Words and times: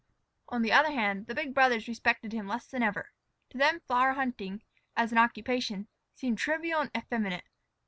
On 0.49 0.63
the 0.63 0.71
other 0.71 0.89
hand, 0.89 1.27
the 1.27 1.35
big 1.35 1.53
brothers 1.53 1.87
respected 1.87 2.33
him 2.33 2.47
less 2.47 2.65
than 2.65 2.81
ever. 2.81 3.11
To 3.51 3.59
them 3.59 3.81
flower 3.81 4.13
hunting, 4.13 4.63
as 4.97 5.11
an 5.11 5.19
occupation, 5.19 5.87
seemed 6.15 6.39
trivial 6.39 6.81
and 6.81 6.89
effeminate. 6.97 7.45